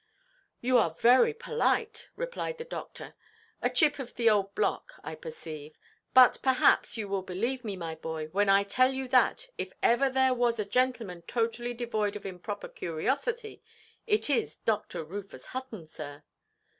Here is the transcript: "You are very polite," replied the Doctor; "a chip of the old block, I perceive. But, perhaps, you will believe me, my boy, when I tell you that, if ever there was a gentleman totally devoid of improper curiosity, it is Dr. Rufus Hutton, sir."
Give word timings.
"You 0.61 0.79
are 0.79 0.95
very 0.95 1.31
polite," 1.31 2.09
replied 2.15 2.57
the 2.57 2.63
Doctor; 2.65 3.13
"a 3.61 3.69
chip 3.69 3.99
of 3.99 4.15
the 4.15 4.31
old 4.31 4.55
block, 4.55 4.93
I 5.03 5.13
perceive. 5.13 5.77
But, 6.15 6.41
perhaps, 6.41 6.97
you 6.97 7.07
will 7.07 7.21
believe 7.21 7.63
me, 7.63 7.75
my 7.75 7.93
boy, 7.93 8.25
when 8.29 8.49
I 8.49 8.63
tell 8.63 8.91
you 8.91 9.07
that, 9.09 9.49
if 9.59 9.73
ever 9.83 10.09
there 10.09 10.33
was 10.33 10.57
a 10.57 10.65
gentleman 10.65 11.21
totally 11.27 11.75
devoid 11.75 12.15
of 12.15 12.25
improper 12.25 12.67
curiosity, 12.67 13.61
it 14.07 14.27
is 14.27 14.55
Dr. 14.55 15.03
Rufus 15.03 15.45
Hutton, 15.53 15.85
sir." 15.85 16.23